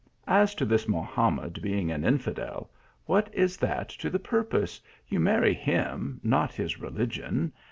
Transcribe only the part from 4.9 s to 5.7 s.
You marry